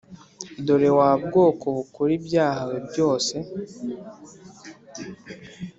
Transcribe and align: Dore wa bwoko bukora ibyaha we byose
Dore 0.65 0.89
wa 0.97 1.09
bwoko 1.23 1.65
bukora 1.77 2.11
ibyaha 2.19 2.61
we 2.71 2.77
byose 2.89 3.33